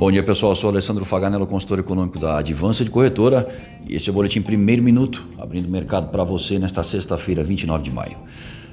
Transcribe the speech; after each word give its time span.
Bom 0.00 0.10
dia 0.10 0.22
pessoal, 0.22 0.52
eu 0.52 0.56
sou 0.56 0.70
Alessandro 0.70 1.04
Faganello, 1.04 1.46
consultor 1.46 1.78
econômico 1.78 2.18
da 2.18 2.38
Advança 2.38 2.82
de 2.82 2.90
Corretora 2.90 3.46
e 3.86 3.94
esse 3.96 4.08
é 4.08 4.10
o 4.10 4.14
Boletim 4.14 4.40
Primeiro 4.40 4.82
Minuto, 4.82 5.28
abrindo 5.36 5.66
o 5.66 5.70
mercado 5.70 6.08
para 6.08 6.24
você 6.24 6.58
nesta 6.58 6.82
sexta-feira, 6.82 7.44
29 7.44 7.82
de 7.82 7.92
maio. 7.92 8.16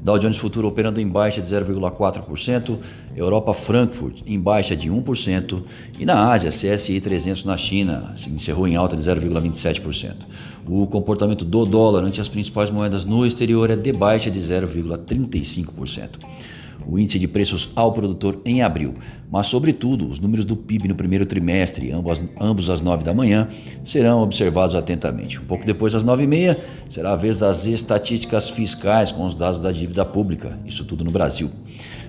Dow 0.00 0.18
Jones 0.18 0.38
Futuro 0.38 0.66
operando 0.66 0.98
em 0.98 1.06
baixa 1.06 1.42
de 1.42 1.46
0,4%, 1.46 2.78
Europa 3.14 3.52
Frankfurt 3.52 4.22
em 4.26 4.40
baixa 4.40 4.74
de 4.74 4.90
1% 4.90 5.62
e 5.98 6.06
na 6.06 6.32
Ásia, 6.32 6.48
CSI 6.48 6.98
300 6.98 7.44
na 7.44 7.58
China 7.58 8.14
se 8.16 8.30
encerrou 8.30 8.66
em 8.66 8.76
alta 8.76 8.96
de 8.96 9.02
0,27%. 9.02 10.14
O 10.66 10.86
comportamento 10.86 11.44
do 11.44 11.66
dólar 11.66 12.02
ante 12.02 12.18
as 12.22 12.30
principais 12.30 12.70
moedas 12.70 13.04
no 13.04 13.26
exterior 13.26 13.68
é 13.68 13.76
de 13.76 13.92
baixa 13.92 14.30
de 14.30 14.40
0,35% 14.40 16.12
o 16.86 16.98
índice 16.98 17.18
de 17.18 17.28
preços 17.28 17.70
ao 17.74 17.92
produtor 17.92 18.40
em 18.44 18.62
abril, 18.62 18.94
mas, 19.30 19.46
sobretudo, 19.46 20.08
os 20.08 20.18
números 20.20 20.44
do 20.44 20.56
PIB 20.56 20.88
no 20.88 20.94
primeiro 20.94 21.24
trimestre, 21.24 21.90
ambos, 21.92 22.22
ambos 22.40 22.70
às 22.70 22.80
9 22.80 23.04
da 23.04 23.14
manhã, 23.14 23.46
serão 23.84 24.22
observados 24.22 24.74
atentamente. 24.74 25.40
Um 25.40 25.44
pouco 25.44 25.64
depois, 25.64 25.94
às 25.94 26.04
9 26.04 26.24
e 26.24 26.26
meia, 26.26 26.58
será 26.88 27.12
a 27.12 27.16
vez 27.16 27.36
das 27.36 27.66
estatísticas 27.66 28.50
fiscais 28.50 29.12
com 29.12 29.24
os 29.24 29.34
dados 29.34 29.60
da 29.60 29.70
dívida 29.70 30.04
pública, 30.04 30.58
isso 30.66 30.84
tudo 30.84 31.04
no 31.04 31.10
Brasil. 31.10 31.50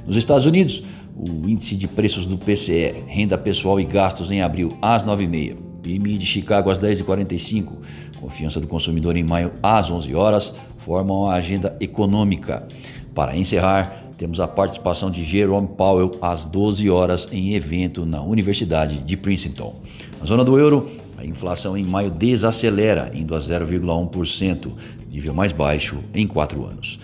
Nos 0.05 0.15
Estados 0.15 0.45
Unidos, 0.45 0.83
o 1.15 1.47
índice 1.47 1.75
de 1.75 1.87
preços 1.87 2.25
do 2.25 2.37
PCE, 2.37 3.03
renda 3.07 3.37
pessoal 3.37 3.79
e 3.79 3.85
gastos 3.85 4.31
em 4.31 4.41
abril, 4.41 4.77
às 4.81 5.03
9 5.03 5.23
e 5.23 5.27
meia, 5.27 5.55
PMI 5.81 6.17
de 6.17 6.25
Chicago 6.25 6.69
às 6.69 6.79
10h45, 6.79 7.73
confiança 8.19 8.59
do 8.59 8.67
consumidor 8.67 9.17
em 9.17 9.23
maio 9.23 9.51
às 9.61 9.89
11 9.89 10.13
horas, 10.15 10.53
formam 10.77 11.29
a 11.29 11.35
agenda 11.35 11.75
econômica. 11.79 12.67
Para 13.13 13.35
encerrar, 13.35 14.10
temos 14.21 14.39
a 14.39 14.47
participação 14.47 15.09
de 15.09 15.23
Jerome 15.23 15.67
Powell 15.69 16.11
às 16.21 16.45
12 16.45 16.87
horas 16.91 17.27
em 17.31 17.55
evento 17.55 18.05
na 18.05 18.21
Universidade 18.21 18.99
de 18.99 19.17
Princeton. 19.17 19.73
Na 20.19 20.27
zona 20.27 20.43
do 20.43 20.59
euro, 20.59 20.87
a 21.17 21.25
inflação 21.25 21.75
em 21.75 21.83
maio 21.83 22.11
desacelera, 22.11 23.09
indo 23.15 23.33
a 23.33 23.39
0,1%, 23.39 24.73
nível 25.09 25.33
mais 25.33 25.51
baixo 25.51 26.03
em 26.13 26.27
quatro 26.27 26.63
anos. 26.63 26.99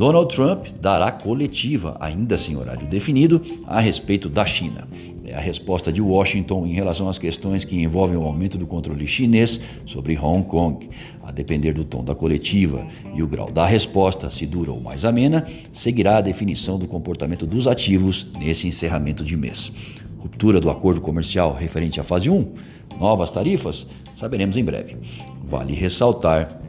Donald 0.00 0.34
Trump 0.34 0.68
dará 0.80 1.12
coletiva, 1.12 1.94
ainda 2.00 2.38
sem 2.38 2.56
horário 2.56 2.86
definido, 2.86 3.38
a 3.66 3.80
respeito 3.80 4.30
da 4.30 4.46
China. 4.46 4.88
É 5.26 5.34
a 5.34 5.40
resposta 5.40 5.92
de 5.92 6.00
Washington 6.00 6.66
em 6.66 6.72
relação 6.72 7.06
às 7.06 7.18
questões 7.18 7.64
que 7.66 7.76
envolvem 7.76 8.16
o 8.16 8.22
aumento 8.22 8.56
do 8.56 8.66
controle 8.66 9.06
chinês 9.06 9.60
sobre 9.84 10.16
Hong 10.16 10.42
Kong. 10.48 10.88
A 11.22 11.30
depender 11.30 11.74
do 11.74 11.84
tom 11.84 12.02
da 12.02 12.14
coletiva 12.14 12.86
e 13.14 13.22
o 13.22 13.26
grau 13.26 13.52
da 13.52 13.66
resposta, 13.66 14.30
se 14.30 14.46
dura 14.46 14.72
ou 14.72 14.80
mais 14.80 15.04
amena, 15.04 15.44
seguirá 15.70 16.16
a 16.16 16.22
definição 16.22 16.78
do 16.78 16.88
comportamento 16.88 17.44
dos 17.44 17.66
ativos 17.66 18.28
nesse 18.38 18.66
encerramento 18.66 19.22
de 19.22 19.36
mês. 19.36 19.70
Ruptura 20.18 20.62
do 20.62 20.70
acordo 20.70 21.02
comercial 21.02 21.52
referente 21.52 22.00
à 22.00 22.02
fase 22.02 22.30
1? 22.30 22.52
Novas 22.98 23.30
tarifas? 23.30 23.86
Saberemos 24.14 24.56
em 24.56 24.64
breve. 24.64 24.96
Vale 25.44 25.74
ressaltar 25.74 26.59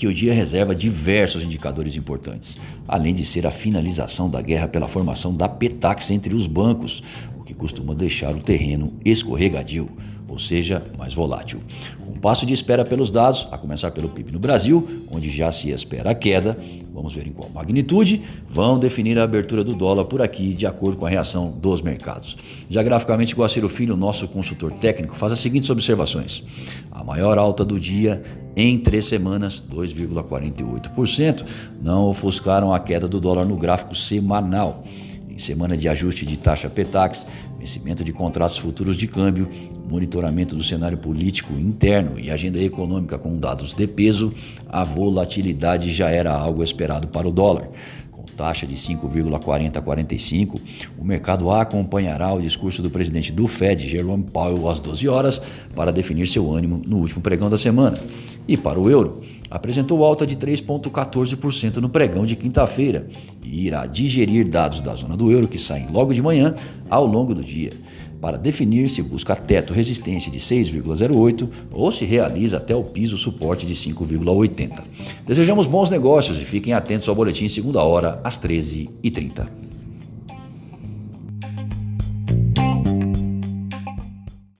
que 0.00 0.06
o 0.06 0.14
dia 0.14 0.32
reserva 0.32 0.74
diversos 0.74 1.44
indicadores 1.44 1.94
importantes, 1.94 2.56
além 2.88 3.12
de 3.12 3.22
ser 3.22 3.46
a 3.46 3.50
finalização 3.50 4.30
da 4.30 4.40
guerra 4.40 4.66
pela 4.66 4.88
formação 4.88 5.30
da 5.30 5.46
Petax 5.46 6.10
entre 6.10 6.34
os 6.34 6.46
bancos, 6.46 7.02
o 7.38 7.44
que 7.44 7.52
costuma 7.52 7.94
deixar 7.94 8.34
o 8.34 8.40
terreno 8.40 8.94
escorregadio, 9.04 9.90
ou 10.30 10.38
seja, 10.38 10.82
mais 10.96 11.12
volátil. 11.12 11.60
Um 12.08 12.12
passo 12.20 12.46
de 12.46 12.54
espera 12.54 12.84
pelos 12.84 13.10
dados, 13.10 13.48
a 13.50 13.58
começar 13.58 13.90
pelo 13.90 14.08
PIB 14.08 14.30
no 14.30 14.38
Brasil, 14.38 15.04
onde 15.10 15.28
já 15.30 15.50
se 15.50 15.70
espera 15.70 16.10
a 16.10 16.14
queda, 16.14 16.56
vamos 16.94 17.12
ver 17.12 17.26
em 17.26 17.32
qual 17.32 17.50
magnitude, 17.50 18.22
vão 18.48 18.78
definir 18.78 19.18
a 19.18 19.24
abertura 19.24 19.64
do 19.64 19.74
dólar 19.74 20.04
por 20.04 20.22
aqui, 20.22 20.54
de 20.54 20.66
acordo 20.66 20.98
com 20.98 21.06
a 21.06 21.08
reação 21.08 21.50
dos 21.50 21.82
mercados. 21.82 22.36
Já 22.68 22.82
graficamente, 22.82 23.34
Guaciro 23.34 23.68
Filho, 23.68 23.96
nosso 23.96 24.28
consultor 24.28 24.70
técnico, 24.72 25.16
faz 25.16 25.32
as 25.32 25.40
seguintes 25.40 25.68
observações. 25.68 26.44
A 26.90 27.02
maior 27.02 27.38
alta 27.38 27.64
do 27.64 27.80
dia 27.80 28.22
em 28.54 28.78
três 28.78 29.06
semanas, 29.06 29.62
2,48%, 29.72 31.44
não 31.82 32.04
ofuscaram 32.04 32.72
a 32.72 32.78
queda 32.78 33.08
do 33.08 33.18
dólar 33.18 33.46
no 33.46 33.56
gráfico 33.56 33.94
semanal. 33.94 34.82
Em 35.40 35.42
semana 35.42 35.74
de 35.74 35.88
ajuste 35.88 36.26
de 36.26 36.38
taxa 36.38 36.68
Petax, 36.68 37.26
vencimento 37.58 38.04
de 38.04 38.12
contratos 38.12 38.58
futuros 38.58 38.94
de 38.98 39.08
câmbio, 39.08 39.48
monitoramento 39.88 40.54
do 40.54 40.62
cenário 40.62 40.98
político 40.98 41.54
interno 41.54 42.20
e 42.20 42.30
agenda 42.30 42.58
econômica 42.58 43.18
com 43.18 43.38
dados 43.38 43.72
de 43.72 43.86
peso, 43.86 44.34
a 44.68 44.84
volatilidade 44.84 45.94
já 45.94 46.10
era 46.10 46.30
algo 46.30 46.62
esperado 46.62 47.08
para 47.08 47.26
o 47.26 47.32
dólar 47.32 47.70
taxa 48.36 48.66
de 48.66 48.74
5,40 48.74 49.76
a 49.76 49.80
45, 49.82 50.60
o 50.98 51.04
mercado 51.04 51.50
acompanhará 51.50 52.32
o 52.32 52.40
discurso 52.40 52.82
do 52.82 52.90
presidente 52.90 53.32
do 53.32 53.46
Fed, 53.46 53.88
Jerome 53.88 54.24
Powell, 54.24 54.68
às 54.68 54.80
12 54.80 55.08
horas, 55.08 55.42
para 55.74 55.92
definir 55.92 56.26
seu 56.26 56.52
ânimo 56.52 56.82
no 56.86 56.98
último 56.98 57.20
pregão 57.20 57.50
da 57.50 57.58
semana. 57.58 57.96
E 58.46 58.56
para 58.56 58.80
o 58.80 58.90
euro, 58.90 59.20
apresentou 59.50 60.04
alta 60.04 60.26
de 60.26 60.36
3,14% 60.36 61.76
no 61.76 61.88
pregão 61.88 62.24
de 62.24 62.36
quinta-feira 62.36 63.06
e 63.42 63.66
irá 63.66 63.86
digerir 63.86 64.48
dados 64.48 64.80
da 64.80 64.94
zona 64.94 65.16
do 65.16 65.30
euro 65.30 65.48
que 65.48 65.58
saem 65.58 65.88
logo 65.90 66.12
de 66.12 66.22
manhã 66.22 66.54
ao 66.90 67.06
longo 67.06 67.34
do 67.34 67.42
dia 67.42 67.72
para 68.20 68.36
definir 68.36 68.88
se 68.90 69.02
busca 69.02 69.34
teto 69.34 69.72
resistência 69.72 70.30
de 70.30 70.38
6,08 70.38 71.48
ou 71.72 71.90
se 71.90 72.04
realiza 72.04 72.58
até 72.58 72.76
o 72.76 72.84
piso 72.84 73.16
suporte 73.16 73.64
de 73.64 73.74
5,80. 73.74 74.82
Desejamos 75.26 75.66
bons 75.66 75.88
negócios 75.88 76.38
e 76.40 76.44
fiquem 76.44 76.74
atentos 76.74 77.08
ao 77.08 77.14
boletim 77.14 77.48
segunda 77.48 77.82
hora 77.82 78.20
às 78.22 78.38
13h30. 78.38 79.69